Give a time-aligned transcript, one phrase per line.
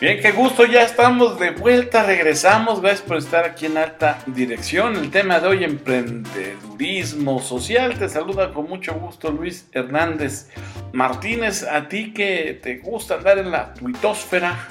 [0.00, 4.96] Bien, qué gusto, ya estamos de vuelta, regresamos, gracias por estar aquí en Alta Dirección.
[4.96, 10.48] El tema de hoy, emprendedurismo social, te saluda con mucho gusto Luis Hernández
[10.94, 14.68] Martínez, a ti que te gusta andar en la tuitosfera,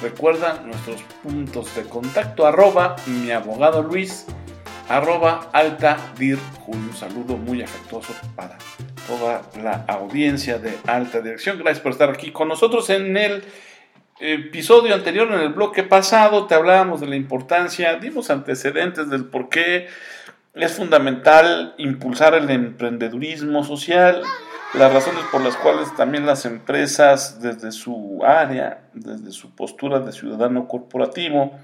[0.00, 4.24] recuerda nuestros puntos de contacto, arroba mi abogado Luis,
[4.88, 8.56] arroba Alta Dir Un saludo muy afectuoso para
[9.06, 13.44] toda la audiencia de Alta Dirección, gracias por estar aquí con nosotros en el
[14.22, 19.48] episodio anterior, en el bloque pasado, te hablábamos de la importancia, dimos antecedentes del por
[19.48, 19.88] qué
[20.54, 24.22] es fundamental impulsar el emprendedurismo social,
[24.74, 30.12] las razones por las cuales también las empresas desde su área, desde su postura de
[30.12, 31.58] ciudadano corporativo,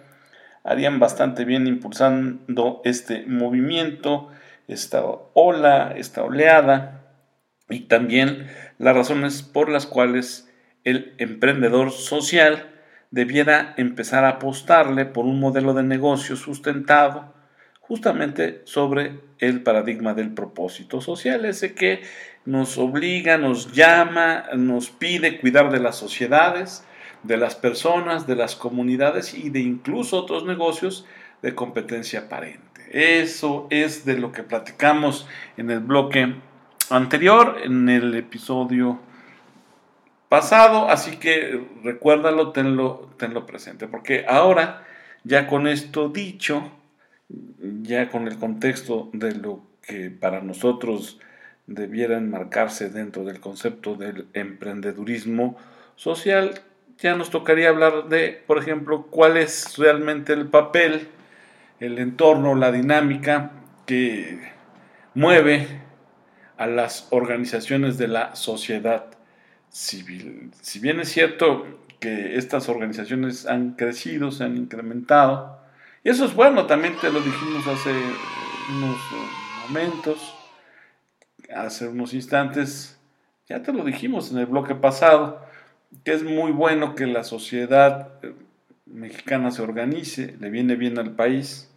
[0.64, 4.30] harían bastante bien impulsando este movimiento,
[4.66, 7.04] esta ola, esta oleada,
[7.70, 10.47] y también las razones por las cuales
[10.88, 12.70] el emprendedor social
[13.10, 17.34] debiera empezar a apostarle por un modelo de negocio sustentado
[17.80, 22.02] justamente sobre el paradigma del propósito social, ese que
[22.44, 26.84] nos obliga, nos llama, nos pide cuidar de las sociedades,
[27.22, 31.06] de las personas, de las comunidades y de incluso otros negocios
[31.42, 32.62] de competencia aparente.
[32.90, 35.26] Eso es de lo que platicamos
[35.56, 36.34] en el bloque
[36.90, 39.00] anterior, en el episodio
[40.28, 44.84] pasado, así que recuérdalo, tenlo, tenlo presente, porque ahora,
[45.24, 46.70] ya con esto dicho,
[47.82, 51.18] ya con el contexto de lo que para nosotros
[51.66, 55.56] debiera enmarcarse dentro del concepto del emprendedurismo
[55.96, 56.60] social,
[56.98, 61.08] ya nos tocaría hablar de, por ejemplo, cuál es realmente el papel,
[61.80, 63.52] el entorno, la dinámica
[63.86, 64.38] que
[65.14, 65.66] mueve
[66.56, 69.17] a las organizaciones de la sociedad
[69.70, 71.66] Si bien es cierto
[72.00, 75.58] que estas organizaciones han crecido, se han incrementado,
[76.04, 77.90] y eso es bueno, también te lo dijimos hace
[78.70, 78.96] unos
[79.66, 80.34] momentos,
[81.54, 82.98] hace unos instantes,
[83.48, 85.44] ya te lo dijimos en el bloque pasado,
[86.04, 88.34] que es muy bueno que la sociedad eh,
[88.86, 91.70] mexicana se organice, le viene bien al país,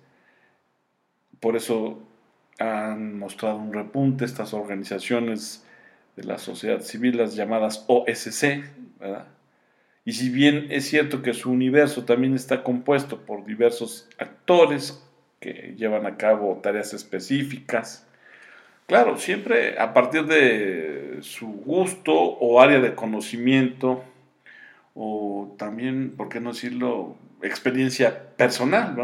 [1.39, 1.99] por eso
[2.59, 5.65] han mostrado un repunte estas organizaciones
[6.15, 8.63] de la sociedad civil, las llamadas OSC,
[8.99, 9.27] ¿verdad?
[10.03, 15.03] Y si bien es cierto que su universo también está compuesto por diversos actores
[15.39, 18.07] que llevan a cabo tareas específicas,
[18.87, 24.03] claro, siempre a partir de su gusto o área de conocimiento,
[24.95, 28.99] o también, ¿por qué no decirlo?, experiencia personal.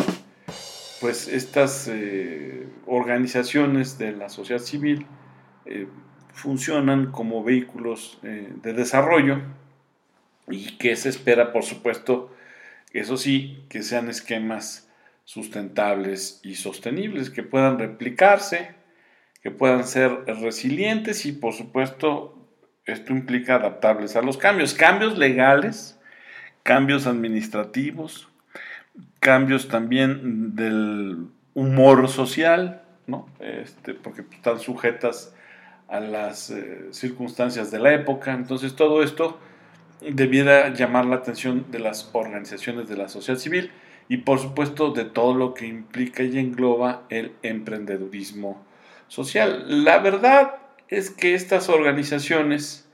[1.00, 5.06] Pues estas eh, organizaciones de la sociedad civil
[5.66, 5.88] eh,
[6.37, 9.41] funcionan como vehículos eh, de desarrollo
[10.47, 12.33] y que se espera, por supuesto,
[12.93, 14.89] eso sí, que sean esquemas
[15.25, 18.75] sustentables y sostenibles, que puedan replicarse,
[19.41, 22.47] que puedan ser resilientes y, por supuesto,
[22.85, 25.99] esto implica adaptables a los cambios, cambios legales,
[26.63, 28.29] cambios administrativos,
[29.19, 33.27] cambios también del humor social, ¿no?
[33.39, 35.33] Este, porque están sujetas
[35.87, 38.33] a las eh, circunstancias de la época.
[38.33, 39.39] Entonces todo esto
[40.01, 43.71] debiera llamar la atención de las organizaciones de la sociedad civil
[44.09, 48.63] y por supuesto de todo lo que implica y engloba el emprendedurismo
[49.07, 49.83] social.
[49.83, 50.55] La verdad
[50.87, 52.87] es que estas organizaciones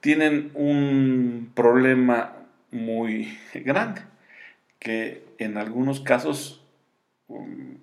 [0.00, 2.32] tienen un problema
[2.70, 4.02] muy grande,
[4.78, 6.64] que en algunos casos,
[7.28, 7.78] um,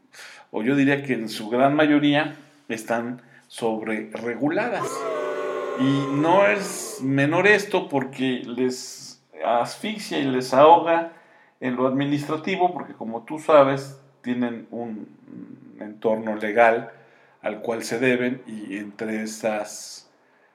[0.51, 2.35] o yo diría que en su gran mayoría,
[2.69, 3.21] están
[3.53, 4.89] sobre reguladas.
[5.79, 11.13] Y no es menor esto porque les asfixia y les ahoga
[11.59, 15.07] en lo administrativo, porque como tú sabes, tienen un
[15.79, 16.93] entorno legal
[17.43, 20.11] al cual se deben y entre esas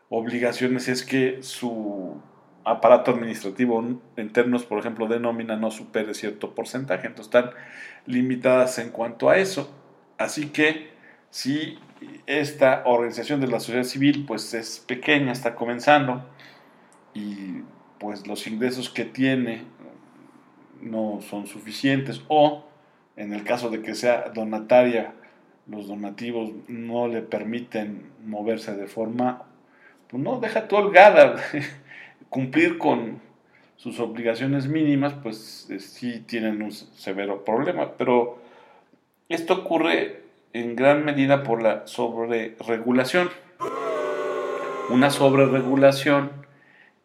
[0.08, 2.20] obligaciones es que su
[2.64, 3.81] aparato administrativo
[4.17, 7.06] en términos, por ejemplo, de nómina no supere cierto porcentaje.
[7.06, 7.52] Entonces están
[8.06, 9.73] limitadas en cuanto a eso.
[10.19, 10.98] Así que
[11.30, 11.78] si
[12.26, 16.25] esta organización de la sociedad civil pues es pequeña, está comenzando
[17.14, 17.62] y
[17.98, 19.62] pues los ingresos que tiene
[20.80, 22.64] no son suficientes o
[23.16, 25.12] en el caso de que sea donataria
[25.66, 29.42] los donativos no le permiten moverse de forma
[30.08, 31.36] pues no deja tu holgada
[32.30, 33.20] cumplir con
[33.76, 38.38] sus obligaciones mínimas pues sí tienen un severo problema pero
[39.28, 43.31] esto ocurre en gran medida por la sobreregulación.
[44.91, 46.31] Una sobreregulación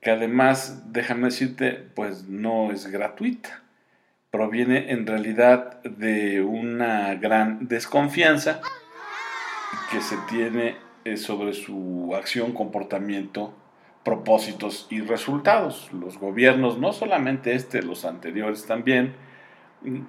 [0.01, 3.63] que además, déjame decirte, pues no es gratuita.
[4.31, 8.61] Proviene en realidad de una gran desconfianza
[9.91, 10.75] que se tiene
[11.05, 13.53] eh, sobre su acción, comportamiento,
[14.03, 15.89] propósitos y resultados.
[15.93, 19.13] Los gobiernos, no solamente este, los anteriores también,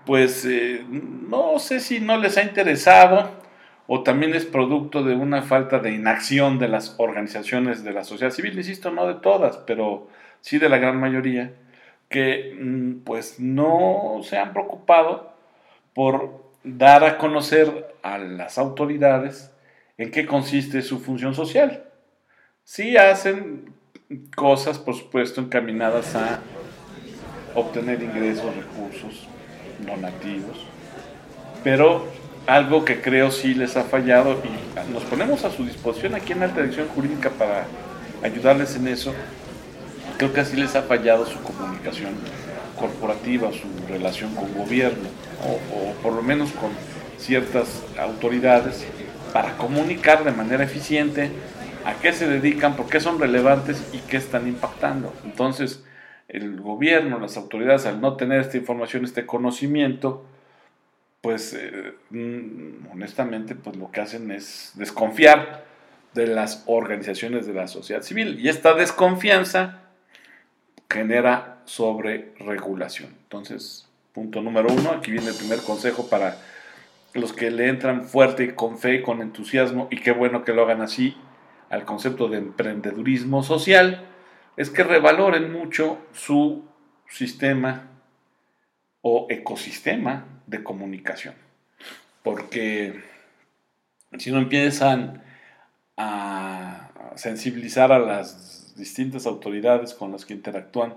[0.04, 3.30] pues eh, no sé si no les ha interesado
[3.86, 8.32] o también es producto de una falta de inacción de las organizaciones de la sociedad
[8.32, 10.08] civil, insisto, no de todas, pero
[10.40, 11.52] sí de la gran mayoría,
[12.08, 15.34] que mm, pues no se han preocupado
[15.92, 19.52] por dar a conocer a las autoridades
[19.98, 21.84] en qué consiste su función social.
[22.64, 23.74] Sí hacen
[24.34, 26.40] cosas, por supuesto, encaminadas a
[27.54, 29.28] obtener ingresos, recursos,
[29.80, 30.66] donativos,
[31.62, 32.06] pero
[32.46, 36.42] algo que creo sí les ha fallado y nos ponemos a su disposición aquí en
[36.42, 37.64] Alta Dirección Jurídica para
[38.22, 39.14] ayudarles en eso.
[40.18, 42.12] Creo que así les ha fallado su comunicación
[42.78, 45.08] corporativa, su relación con gobierno
[45.42, 46.70] o, por lo menos con
[47.18, 48.84] ciertas autoridades
[49.32, 51.30] para comunicar de manera eficiente
[51.84, 55.12] a qué se dedican, por qué son relevantes y qué están impactando.
[55.24, 55.82] Entonces,
[56.28, 60.24] el gobierno, las autoridades, al no tener esta información, este conocimiento,
[61.20, 65.64] pues eh, mm, honestamente pues lo que hacen es desconfiar
[66.12, 69.80] de las organizaciones de la sociedad civil y esta desconfianza
[70.88, 73.10] genera sobreregulación.
[73.24, 76.36] Entonces, punto número uno, aquí viene el primer consejo para
[77.14, 80.82] los que le entran fuerte con fe, con entusiasmo y qué bueno que lo hagan
[80.82, 81.16] así
[81.70, 84.06] al concepto de emprendedurismo social,
[84.56, 86.64] es que revaloren mucho su
[87.08, 87.90] sistema
[89.02, 91.34] o ecosistema de comunicación.
[92.22, 93.02] Porque
[94.18, 95.22] si no empiezan
[95.96, 100.94] a sensibilizar a las distintas autoridades con las que interactúan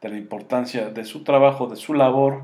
[0.00, 2.42] de la importancia de su trabajo, de su labor,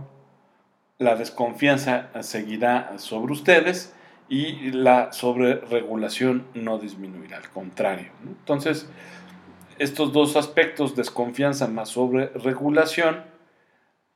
[0.99, 3.95] la desconfianza seguirá sobre ustedes
[4.29, 8.11] y la sobreregulación no disminuirá, al contrario.
[8.25, 8.89] Entonces,
[9.79, 13.25] estos dos aspectos, desconfianza más sobreregulación,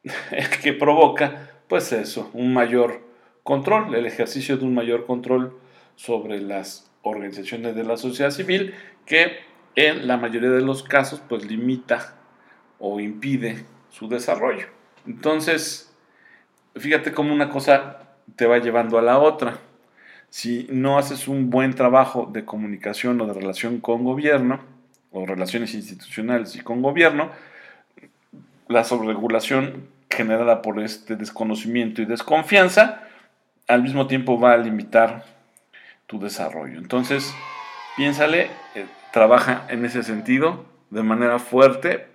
[0.63, 3.03] que provoca pues eso, un mayor
[3.43, 5.59] control, el ejercicio de un mayor control
[5.97, 8.75] sobre las organizaciones de la sociedad civil
[9.07, 9.39] que
[9.75, 12.15] en la mayoría de los casos pues limita
[12.79, 14.67] o impide su desarrollo.
[15.07, 15.95] Entonces,
[16.77, 19.59] fíjate cómo una cosa te va llevando a la otra.
[20.31, 24.61] Si no haces un buen trabajo de comunicación o de relación con gobierno,
[25.11, 27.31] o relaciones institucionales y con gobierno,
[28.69, 33.03] la sobreregulación generada por este desconocimiento y desconfianza,
[33.67, 35.25] al mismo tiempo va a limitar
[36.07, 36.79] tu desarrollo.
[36.79, 37.35] Entonces,
[37.97, 42.07] piénsale, eh, trabaja en ese sentido de manera fuerte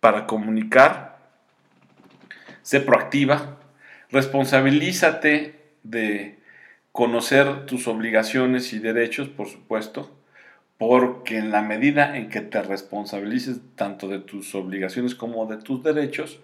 [0.00, 1.18] para comunicar,
[2.62, 3.56] sé proactiva,
[4.10, 6.38] responsabilízate de
[6.92, 10.10] conocer tus obligaciones y derechos, por supuesto,
[10.84, 15.84] porque en la medida en que te responsabilices tanto de tus obligaciones como de tus
[15.84, 16.40] derechos,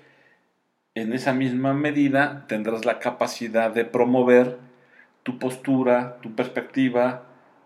[0.94, 4.58] en esa misma medida tendrás la capacidad de promover
[5.24, 7.24] tu postura, tu perspectiva,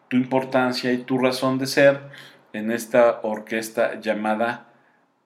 [0.08, 2.00] tu importancia y tu razón de ser
[2.54, 4.68] en esta orquesta llamada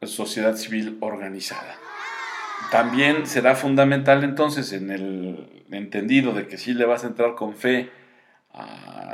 [0.02, 1.76] sociedad civil organizada.
[2.72, 7.54] También será fundamental entonces en el entendido de que si le vas a entrar con
[7.54, 7.88] fe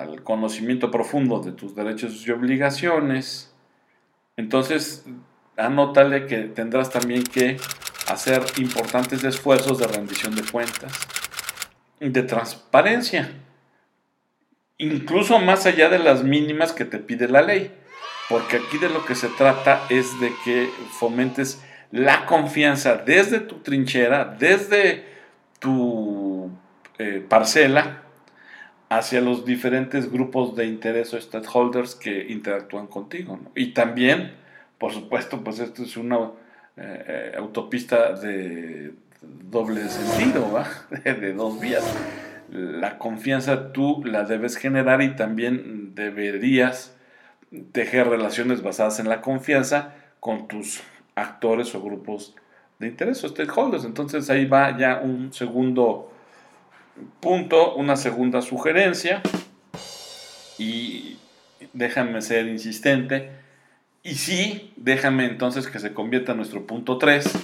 [0.02, 3.54] al conocimiento profundo de tus derechos y obligaciones,
[4.36, 5.04] entonces
[5.56, 7.56] anótale que tendrás también que
[8.08, 10.92] hacer importantes esfuerzos de rendición de cuentas,
[12.00, 13.32] de transparencia,
[14.78, 17.72] incluso más allá de las mínimas que te pide la ley,
[18.28, 20.68] porque aquí de lo que se trata es de que
[20.98, 25.04] fomentes la confianza desde tu trinchera, desde
[25.58, 26.50] tu
[26.98, 28.02] eh, parcela,
[28.98, 33.38] hacia los diferentes grupos de interés o stakeholders que interactúan contigo.
[33.54, 34.32] Y también,
[34.78, 36.18] por supuesto, pues esto es una
[36.76, 40.62] eh, eh, autopista de doble sentido,
[41.04, 41.84] de dos vías.
[42.50, 46.94] La confianza tú la debes generar y también deberías
[47.72, 50.82] tejer relaciones basadas en la confianza con tus
[51.14, 52.34] actores o grupos
[52.78, 53.84] de interés o stakeholders.
[53.84, 56.11] Entonces ahí va ya un segundo
[57.20, 59.22] punto, una segunda sugerencia.
[60.58, 61.18] Y
[61.72, 63.30] déjame ser insistente.
[64.02, 67.40] Y sí, déjame entonces que se convierta en nuestro punto 3, eh,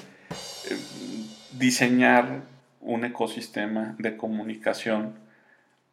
[1.52, 2.42] diseñar
[2.80, 5.14] un ecosistema de comunicación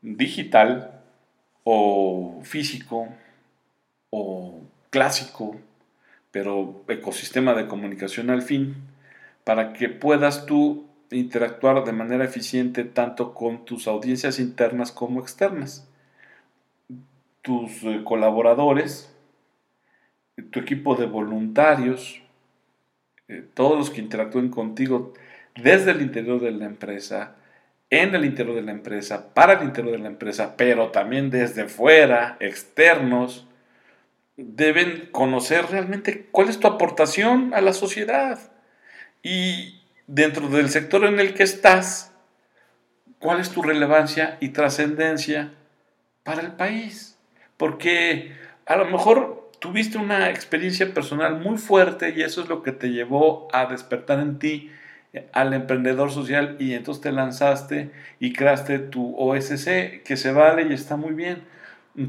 [0.01, 1.01] digital
[1.63, 3.09] o físico
[4.09, 5.55] o clásico,
[6.31, 8.75] pero ecosistema de comunicación al fin,
[9.43, 15.87] para que puedas tú interactuar de manera eficiente tanto con tus audiencias internas como externas.
[17.41, 19.13] Tus eh, colaboradores,
[20.51, 22.21] tu equipo de voluntarios,
[23.27, 25.13] eh, todos los que interactúen contigo
[25.55, 27.35] desde el interior de la empresa,
[27.89, 31.67] en el interior de la empresa, para el interior de la empresa, pero también desde
[31.67, 33.47] fuera, externos,
[34.37, 38.39] deben conocer realmente cuál es tu aportación a la sociedad.
[39.23, 42.13] Y dentro del sector en el que estás,
[43.19, 45.53] cuál es tu relevancia y trascendencia
[46.23, 47.17] para el país.
[47.57, 48.33] Porque
[48.65, 52.89] a lo mejor tuviste una experiencia personal muy fuerte y eso es lo que te
[52.89, 54.71] llevó a despertar en ti
[55.31, 60.73] al emprendedor social y entonces te lanzaste y creaste tu OSC, que se vale y
[60.73, 61.43] está muy bien,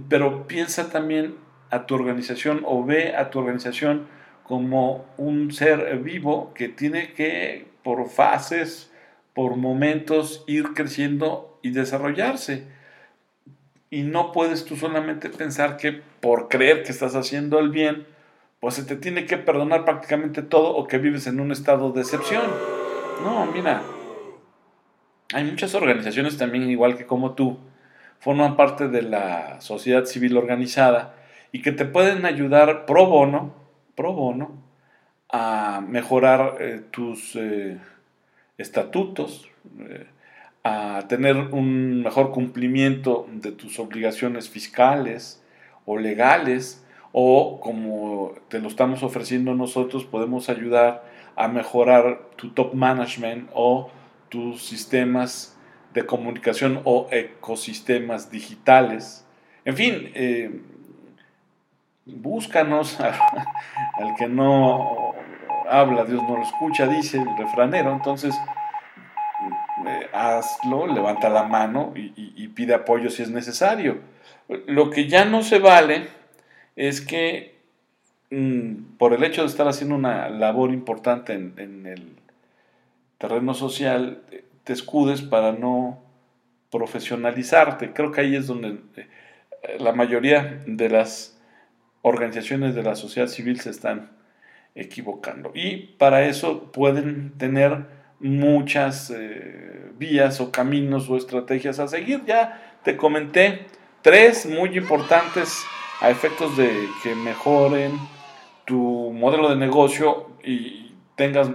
[0.09, 1.37] pero piensa también
[1.71, 4.09] a tu organización o ve a tu organización
[4.47, 8.93] como un ser vivo que tiene que, por fases,
[9.35, 12.65] por momentos, ir creciendo y desarrollarse.
[13.91, 18.07] Y no puedes tú solamente pensar que por creer que estás haciendo el bien,
[18.61, 22.03] pues se te tiene que perdonar prácticamente todo o que vives en un estado de
[22.03, 22.45] excepción.
[23.25, 23.83] No, mira,
[25.35, 27.59] hay muchas organizaciones también, igual que como tú,
[28.21, 31.17] forman parte de la sociedad civil organizada
[31.51, 33.66] y que te pueden ayudar pro bono,
[33.97, 34.63] pro bono,
[35.29, 37.79] a mejorar eh, tus eh,
[38.59, 39.49] estatutos,
[39.81, 40.07] eh,
[40.63, 45.43] a tener un mejor cumplimiento de tus obligaciones fiscales
[45.85, 52.75] o legales, o como te lo estamos ofreciendo nosotros, podemos ayudar a mejorar tu top
[52.75, 53.91] management o
[54.29, 55.57] tus sistemas
[55.95, 59.25] de comunicación o ecosistemas digitales.
[59.65, 60.13] En fin,
[62.07, 65.15] búscanos al, que no
[65.69, 67.93] habla, Dios no lo escucha, dice el refranero.
[67.93, 68.35] Entonces,
[69.87, 74.01] eh, hazlo, levanta la mano y pide apoyo si es necesario.
[74.67, 76.09] Lo que ya no se vale
[76.77, 77.57] es que
[78.31, 82.17] Mm, por el hecho de estar haciendo una labor importante en, el
[83.19, 84.23] terreno social,
[84.65, 86.03] te escudes para no
[86.71, 87.93] profesionalizarte.
[87.93, 91.36] Creo que ahí es donde eh, la mayoría de las
[92.07, 94.13] organizaciones de la sociedad civil se están
[94.77, 95.51] equivocando.
[95.55, 97.87] Y para eso pueden tener
[98.21, 102.23] muchas eh, vías o caminos o estrategias a seguir.
[102.25, 103.67] Ya te comenté
[104.03, 105.65] tres muy importantes
[106.01, 106.71] a efectos de
[107.03, 107.99] que mejoren
[108.67, 111.51] tu modelo de negocio y tengas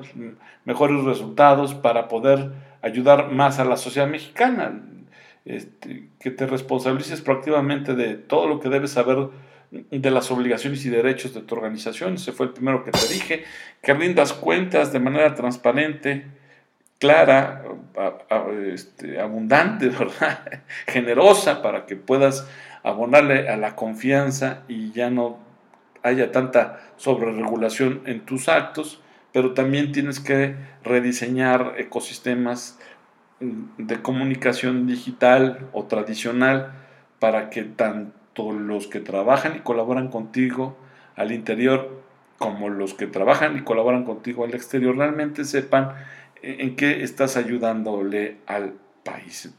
[0.65, 4.81] mejores resultados para poder ayudar más a la sociedad mexicana.
[5.46, 9.29] Este, que te responsabilices proactivamente de todo lo que debes saber
[9.71, 12.15] de las obligaciones y derechos de tu organización.
[12.15, 13.43] Ese fue el primero que te dije.
[13.81, 16.25] Que rindas cuentas de manera transparente,
[16.99, 17.63] clara,
[18.65, 19.91] este, abundante,
[20.87, 22.47] generosa, para que puedas
[22.83, 25.39] abonarle a la confianza y ya no
[26.03, 29.01] haya tanta sobreregulación en tus actos,
[29.31, 32.79] pero también tienes que rediseñar ecosistemas
[33.39, 36.73] de comunicación digital o tradicional
[37.19, 40.77] para que tanto los que trabajan y colaboran contigo
[41.15, 42.01] al interior
[42.38, 45.93] como los que trabajan y colaboran contigo al exterior realmente sepan
[46.41, 48.73] en qué estás ayudándole al
[49.03, 49.53] país.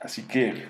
[0.00, 0.66] Así que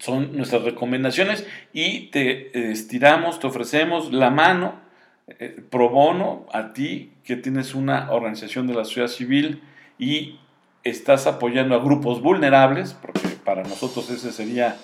[0.00, 4.80] son nuestras recomendaciones y te estiramos, te ofrecemos la mano
[5.26, 9.62] eh, pro bono a ti que tienes una organización de la sociedad civil
[9.98, 10.40] y
[10.82, 14.76] estás apoyando a grupos vulnerables, porque para nosotros ese sería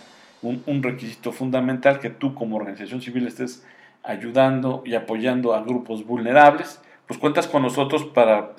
[0.43, 3.67] un, requisito fundamental que tú como organización civil estés
[4.03, 8.53] ayudando y apoyando a grupos vulnerables, pues cuentas con nosotros para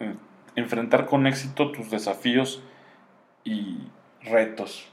[0.00, 0.14] eh,
[0.56, 2.62] enfrentar con éxito tus desafíos
[3.44, 3.78] y
[4.22, 4.88] retos.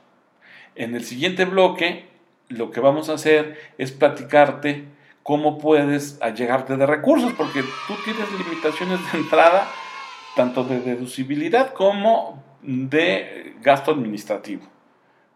[0.76, 2.08] En el siguiente bloque,
[2.50, 4.86] lo que vamos a hacer es platicarte
[5.24, 9.68] cómo puedes allegarte de recursos, porque tú tienes limitaciones de entrada,
[10.36, 14.64] tanto de deducibilidad como de gasto administrativo.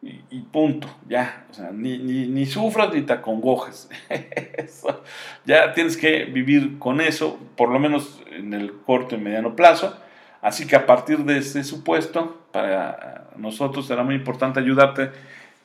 [0.02, 3.90] Y, punto, ya, o sea, ni, ni, sufras ni te acongojes.
[5.46, 9.98] ya tienes que vivir con eso, por lo menos en el corto y mediano plazo.
[10.42, 15.12] Así que a partir de ese supuesto, para nosotros será muy importante ayudarte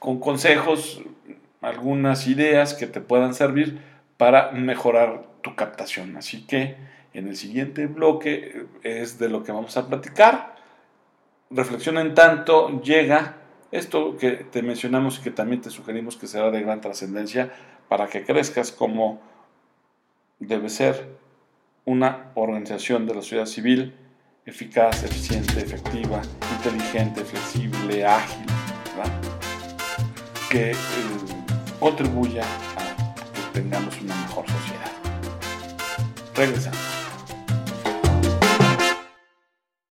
[0.00, 1.00] con consejos,
[1.60, 3.80] algunas ideas que te puedan servir
[4.16, 6.16] para mejorar tu captación.
[6.16, 6.76] Así que
[7.12, 10.56] en el siguiente bloque es de lo que vamos a platicar.
[11.50, 13.36] Reflexiona en tanto llega
[13.74, 17.52] esto que te mencionamos y que también te sugerimos que será de gran trascendencia
[17.88, 19.20] para que crezcas como
[20.38, 21.16] debe ser
[21.84, 23.94] una organización de la sociedad civil
[24.46, 26.22] eficaz, eficiente, efectiva,
[26.56, 28.46] inteligente, flexible, ágil,
[30.50, 30.76] que eh,
[31.80, 34.92] contribuya a que tengamos una mejor sociedad.
[36.36, 37.03] Regresamos.